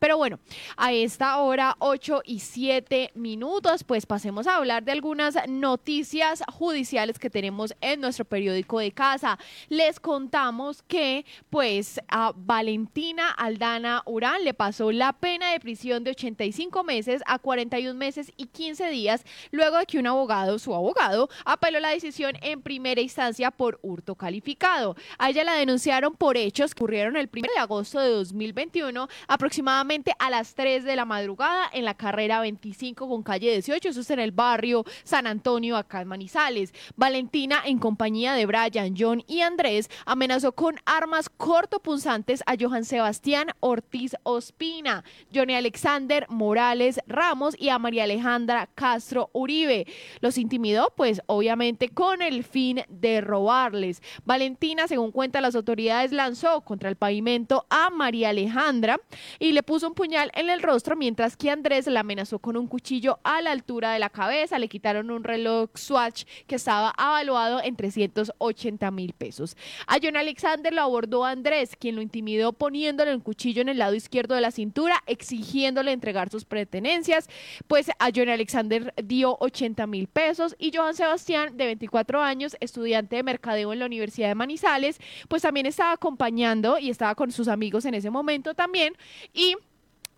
Pero 0.00 0.16
bueno, 0.16 0.40
a 0.76 0.92
esta 0.92 1.38
hora 1.38 1.76
8 1.78 2.22
y 2.24 2.40
7 2.40 3.12
minutos, 3.14 3.84
pues 3.84 4.04
pasemos 4.04 4.48
a 4.48 4.56
hablar 4.56 4.82
de 4.82 4.90
algunas 4.90 5.36
noticias 5.46 6.42
judiciales 6.52 7.20
que 7.20 7.30
tenemos 7.30 7.72
en 7.80 8.00
nuestro 8.00 8.24
periódico 8.24 8.80
de 8.80 8.90
casa. 8.90 9.38
Les 9.68 10.00
contamos 10.00 10.82
que 10.82 11.24
pues 11.50 12.00
a 12.08 12.32
Valentina 12.34 13.30
Aldana 13.30 14.02
Urán 14.06 14.42
le 14.42 14.54
pasó 14.54 14.90
la 14.90 15.12
pena 15.12 15.52
de 15.52 15.60
prisión 15.60 16.02
de 16.02 16.10
85 16.10 16.82
meses 16.82 17.22
a 17.24 17.38
41 17.38 17.96
meses 17.96 18.32
y 18.36 18.46
15 18.46 18.90
días 18.90 19.24
luego 19.52 19.78
de 19.78 19.86
que 19.86 20.00
un 20.00 20.08
abogado, 20.08 20.58
su 20.58 20.74
abogado, 20.74 21.28
apeló 21.44 21.78
la 21.78 21.90
decisión 21.90 22.32
en 22.42 22.60
primera 22.60 23.00
instancia 23.00 23.52
por 23.52 23.78
hurto 23.82 24.16
calificado. 24.16 24.96
A 25.16 25.30
ella 25.30 25.44
la 25.44 25.54
denunciaron 25.54 26.16
por 26.16 26.36
hechos 26.36 26.74
que 26.74 26.82
ocurrieron 26.82 27.16
el 27.16 27.30
1 27.32 27.42
de 27.54 27.60
agosto 27.60 28.00
de 28.00 28.08
2021 28.08 29.06
aproximadamente 29.28 29.75
a 30.18 30.30
las 30.30 30.54
3 30.54 30.84
de 30.84 30.96
la 30.96 31.04
madrugada 31.04 31.68
en 31.70 31.84
la 31.84 31.92
carrera 31.92 32.40
25 32.40 33.08
con 33.08 33.22
calle 33.22 33.52
18, 33.52 33.90
eso 33.90 34.00
es 34.00 34.10
en 34.10 34.20
el 34.20 34.32
barrio 34.32 34.84
San 35.04 35.26
Antonio, 35.26 35.76
acá 35.76 36.00
en 36.00 36.08
Manizales. 36.08 36.72
Valentina, 36.96 37.60
en 37.62 37.78
compañía 37.78 38.32
de 38.32 38.46
Brian, 38.46 38.94
John 38.96 39.22
y 39.26 39.42
Andrés, 39.42 39.90
amenazó 40.06 40.52
con 40.52 40.76
armas 40.86 41.28
cortopunzantes 41.28 42.42
a 42.46 42.54
Johan 42.58 42.86
Sebastián 42.86 43.48
Ortiz 43.60 44.16
Ospina, 44.22 45.04
Johnny 45.34 45.54
Alexander 45.54 46.24
Morales 46.30 46.98
Ramos 47.06 47.54
y 47.58 47.68
a 47.68 47.78
María 47.78 48.04
Alejandra 48.04 48.70
Castro 48.74 49.28
Uribe. 49.34 49.86
Los 50.20 50.38
intimidó, 50.38 50.94
pues 50.96 51.20
obviamente 51.26 51.90
con 51.90 52.22
el 52.22 52.44
fin 52.44 52.80
de 52.88 53.20
robarles. 53.20 54.00
Valentina, 54.24 54.88
según 54.88 55.12
cuentan 55.12 55.42
las 55.42 55.54
autoridades, 55.54 56.12
lanzó 56.12 56.62
contra 56.62 56.88
el 56.88 56.96
pavimento 56.96 57.66
a 57.68 57.90
María 57.90 58.30
Alejandra 58.30 58.98
y 59.38 59.52
le 59.52 59.65
puso 59.66 59.88
un 59.88 59.94
puñal 59.94 60.30
en 60.34 60.48
el 60.48 60.62
rostro, 60.62 60.96
mientras 60.96 61.36
que 61.36 61.50
Andrés 61.50 61.86
la 61.88 62.00
amenazó 62.00 62.38
con 62.38 62.56
un 62.56 62.68
cuchillo 62.68 63.18
a 63.24 63.42
la 63.42 63.50
altura 63.50 63.92
de 63.92 63.98
la 63.98 64.10
cabeza. 64.10 64.58
Le 64.58 64.68
quitaron 64.68 65.10
un 65.10 65.24
reloj 65.24 65.70
Swatch 65.74 66.24
que 66.46 66.54
estaba 66.54 66.94
avaluado 66.96 67.60
en 67.62 67.76
380 67.76 68.90
mil 68.92 69.12
pesos. 69.12 69.56
A 69.86 69.98
John 70.02 70.16
Alexander 70.16 70.72
lo 70.72 70.82
abordó 70.82 71.24
Andrés, 71.24 71.76
quien 71.76 71.96
lo 71.96 72.02
intimidó 72.02 72.52
poniéndole 72.52 73.14
un 73.14 73.20
cuchillo 73.20 73.60
en 73.60 73.68
el 73.68 73.78
lado 73.78 73.94
izquierdo 73.94 74.36
de 74.36 74.40
la 74.40 74.52
cintura, 74.52 75.02
exigiéndole 75.06 75.92
entregar 75.92 76.30
sus 76.30 76.44
pertenencias. 76.44 77.28
Pues 77.66 77.90
a 77.98 78.10
John 78.14 78.28
Alexander 78.28 78.94
dio 79.02 79.36
80 79.40 79.86
mil 79.88 80.06
pesos 80.06 80.54
y 80.58 80.70
Johan 80.74 80.94
Sebastián, 80.94 81.56
de 81.56 81.66
24 81.66 82.22
años, 82.22 82.56
estudiante 82.60 83.16
de 83.16 83.22
mercadeo 83.24 83.72
en 83.72 83.80
la 83.80 83.86
Universidad 83.86 84.28
de 84.28 84.34
Manizales, 84.36 84.98
pues 85.28 85.42
también 85.42 85.66
estaba 85.66 85.92
acompañando 85.92 86.78
y 86.78 86.90
estaba 86.90 87.16
con 87.16 87.32
sus 87.32 87.48
amigos 87.48 87.84
en 87.84 87.94
ese 87.94 88.10
momento 88.10 88.54
también. 88.54 88.94
Y 89.32 89.55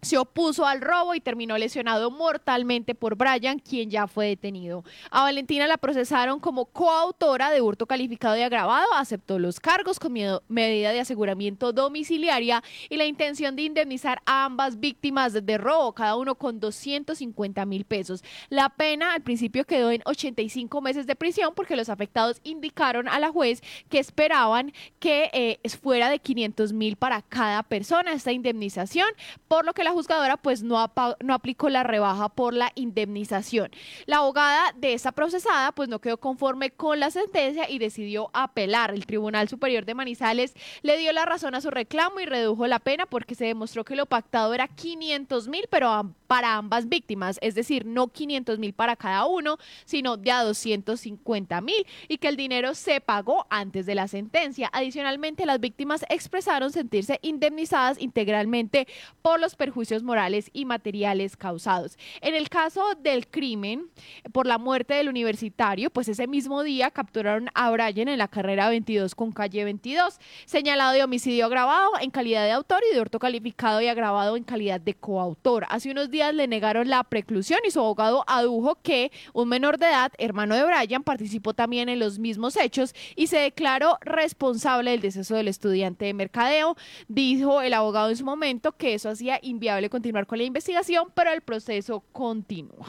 se 0.02 0.16
opuso 0.16 0.66
al 0.66 0.80
robo 0.80 1.14
y 1.14 1.20
terminó 1.20 1.58
lesionado 1.58 2.10
mortalmente 2.10 2.94
por 2.94 3.16
Brian, 3.16 3.58
quien 3.58 3.90
ya 3.90 4.06
fue 4.06 4.26
detenido. 4.26 4.84
A 5.10 5.22
Valentina 5.22 5.66
la 5.66 5.76
procesaron 5.76 6.40
como 6.40 6.66
coautora 6.66 7.50
de 7.50 7.60
hurto 7.60 7.86
calificado 7.86 8.36
y 8.36 8.42
agravado, 8.42 8.86
aceptó 8.94 9.38
los 9.38 9.60
cargos 9.60 9.98
con 9.98 10.12
medida 10.48 10.92
de 10.92 11.00
aseguramiento 11.00 11.72
domiciliaria 11.72 12.62
y 12.88 12.96
la 12.96 13.06
intención 13.06 13.56
de 13.56 13.62
indemnizar 13.62 14.22
a 14.24 14.44
ambas 14.44 14.80
víctimas 14.80 15.32
de 15.32 15.58
robo, 15.58 15.92
cada 15.92 16.16
uno 16.16 16.36
con 16.36 16.60
250 16.60 17.66
mil 17.66 17.84
pesos. 17.84 18.22
La 18.48 18.68
pena 18.68 19.12
al 19.12 19.22
principio 19.22 19.64
quedó 19.64 19.90
en 19.90 20.02
85 20.04 20.80
meses 20.80 21.06
de 21.06 21.16
prisión 21.16 21.52
porque 21.54 21.76
los 21.76 21.88
afectados 21.88 22.40
indicaron 22.44 23.08
a 23.08 23.18
la 23.18 23.30
juez 23.30 23.62
que 23.88 23.98
esperaban 23.98 24.72
que 24.98 25.30
eh, 25.32 25.68
fuera 25.80 26.08
de 26.08 26.18
500 26.18 26.72
mil 26.72 26.96
para 26.96 27.22
cada 27.22 27.62
persona 27.62 28.12
esta 28.12 28.32
indemnización, 28.32 29.08
por 29.48 29.64
lo 29.64 29.72
que 29.72 29.84
la 29.88 29.94
juzgadora 29.94 30.36
pues 30.36 30.62
no, 30.62 30.92
no 31.20 31.32
aplicó 31.32 31.70
la 31.70 31.82
rebaja 31.82 32.28
por 32.28 32.52
la 32.52 32.72
indemnización. 32.74 33.70
La 34.04 34.18
abogada 34.18 34.74
de 34.76 34.92
esta 34.92 35.12
procesada 35.12 35.72
pues 35.72 35.88
no 35.88 35.98
quedó 35.98 36.18
conforme 36.18 36.70
con 36.70 37.00
la 37.00 37.10
sentencia 37.10 37.70
y 37.70 37.78
decidió 37.78 38.28
apelar. 38.34 38.90
El 38.90 39.06
Tribunal 39.06 39.48
Superior 39.48 39.86
de 39.86 39.94
Manizales 39.94 40.52
le 40.82 40.98
dio 40.98 41.10
la 41.12 41.24
razón 41.24 41.54
a 41.54 41.62
su 41.62 41.70
reclamo 41.70 42.20
y 42.20 42.26
redujo 42.26 42.66
la 42.66 42.80
pena 42.80 43.06
porque 43.06 43.34
se 43.34 43.46
demostró 43.46 43.82
que 43.82 43.96
lo 43.96 44.04
pactado 44.04 44.52
era 44.52 44.68
500 44.68 45.48
mil, 45.48 45.64
pero 45.70 46.12
para 46.28 46.54
ambas 46.54 46.88
víctimas, 46.88 47.38
es 47.42 47.56
decir, 47.56 47.86
no 47.86 48.08
500 48.08 48.60
mil 48.60 48.72
para 48.72 48.94
cada 48.94 49.26
uno, 49.26 49.58
sino 49.84 50.16
de 50.16 50.30
a 50.30 50.44
250 50.44 51.60
mil 51.60 51.86
y 52.06 52.18
que 52.18 52.28
el 52.28 52.36
dinero 52.36 52.74
se 52.74 53.00
pagó 53.00 53.46
antes 53.50 53.84
de 53.86 53.96
la 53.96 54.06
sentencia. 54.06 54.70
Adicionalmente, 54.72 55.44
las 55.44 55.58
víctimas 55.58 56.04
expresaron 56.08 56.70
sentirse 56.70 57.18
indemnizadas 57.22 58.00
integralmente 58.00 58.86
por 59.22 59.40
los 59.40 59.56
perjuicios 59.56 59.78
juicios 59.78 60.02
morales 60.02 60.50
y 60.52 60.64
materiales 60.64 61.36
causados. 61.36 61.96
En 62.20 62.34
el 62.34 62.48
caso 62.50 62.82
del 63.00 63.28
crimen 63.28 63.86
por 64.32 64.44
la 64.44 64.58
muerte 64.58 64.94
del 64.94 65.08
universitario, 65.08 65.88
pues 65.88 66.08
ese 66.08 66.26
mismo 66.26 66.64
día 66.64 66.90
capturaron 66.90 67.48
a 67.54 67.70
Brian 67.70 68.08
en 68.08 68.18
la 68.18 68.26
carrera 68.28 68.68
22 68.68 69.14
con 69.14 69.30
calle 69.30 69.64
22, 69.64 70.18
señalado 70.46 70.92
de 70.92 71.04
homicidio 71.04 71.46
agravado 71.46 71.92
en 72.00 72.10
calidad 72.10 72.44
de 72.44 72.50
autor 72.50 72.82
y 72.90 72.94
de 72.94 73.00
hurto 73.00 73.18
calificado 73.18 73.80
y 73.80 73.86
agravado 73.86 74.36
en 74.36 74.42
calidad 74.42 74.80
de 74.80 74.94
coautor. 74.94 75.64
Hace 75.70 75.90
unos 75.90 76.10
le 76.32 76.46
negaron 76.46 76.88
la 76.88 77.04
preclusión 77.04 77.60
y 77.66 77.70
su 77.70 77.80
abogado 77.80 78.24
adujo 78.26 78.78
que 78.82 79.10
un 79.32 79.48
menor 79.48 79.78
de 79.78 79.86
edad, 79.86 80.12
hermano 80.18 80.54
de 80.54 80.64
Brian, 80.64 81.02
participó 81.02 81.54
también 81.54 81.88
en 81.88 81.98
los 81.98 82.18
mismos 82.18 82.56
hechos 82.56 82.94
y 83.16 83.28
se 83.28 83.38
declaró 83.38 83.98
responsable 84.00 84.90
del 84.90 85.00
deceso 85.00 85.34
del 85.34 85.48
estudiante 85.48 86.04
de 86.04 86.14
mercadeo. 86.14 86.76
Dijo 87.08 87.62
el 87.62 87.74
abogado 87.74 88.10
en 88.10 88.16
su 88.16 88.24
momento 88.24 88.72
que 88.72 88.94
eso 88.94 89.10
hacía 89.10 89.38
inviable 89.42 89.90
continuar 89.90 90.26
con 90.26 90.38
la 90.38 90.44
investigación, 90.44 91.08
pero 91.14 91.32
el 91.32 91.40
proceso 91.40 92.02
continúa. 92.12 92.86